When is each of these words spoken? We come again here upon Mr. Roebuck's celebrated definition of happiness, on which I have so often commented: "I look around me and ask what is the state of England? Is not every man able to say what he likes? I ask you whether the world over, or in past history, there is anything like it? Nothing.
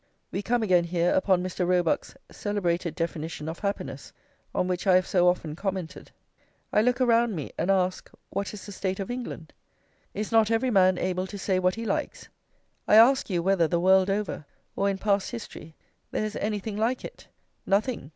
We 0.31 0.41
come 0.41 0.63
again 0.63 0.85
here 0.85 1.11
upon 1.13 1.43
Mr. 1.43 1.67
Roebuck's 1.67 2.15
celebrated 2.31 2.95
definition 2.95 3.47
of 3.47 3.59
happiness, 3.59 4.11
on 4.55 4.67
which 4.67 4.87
I 4.87 4.95
have 4.95 5.05
so 5.05 5.27
often 5.29 5.55
commented: 5.55 6.09
"I 6.73 6.81
look 6.81 6.99
around 6.99 7.35
me 7.35 7.51
and 7.55 7.69
ask 7.69 8.09
what 8.31 8.51
is 8.51 8.65
the 8.65 8.71
state 8.71 8.99
of 8.99 9.11
England? 9.11 9.53
Is 10.15 10.31
not 10.31 10.49
every 10.49 10.71
man 10.71 10.97
able 10.97 11.27
to 11.27 11.37
say 11.37 11.59
what 11.59 11.75
he 11.75 11.85
likes? 11.85 12.29
I 12.87 12.95
ask 12.95 13.29
you 13.29 13.43
whether 13.43 13.67
the 13.67 13.79
world 13.79 14.09
over, 14.09 14.43
or 14.75 14.89
in 14.89 14.97
past 14.97 15.29
history, 15.29 15.75
there 16.09 16.25
is 16.25 16.35
anything 16.37 16.77
like 16.77 17.05
it? 17.05 17.27
Nothing. 17.67 18.09